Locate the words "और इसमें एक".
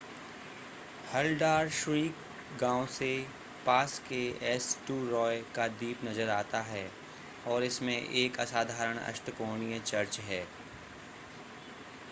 7.47-8.39